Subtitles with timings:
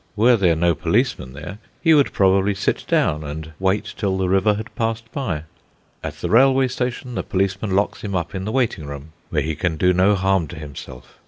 [0.15, 4.55] Were there no policeman there, he would probably sit down and wait till the river
[4.55, 5.43] had passed by.
[6.01, 9.53] At the railway station the policeman locks him up in the waiting room, where he
[9.53, 11.19] can do no harm to himself.